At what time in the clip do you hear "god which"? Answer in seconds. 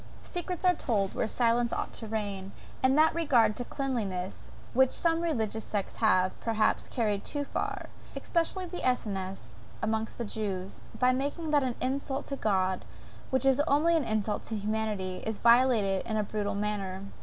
12.35-13.45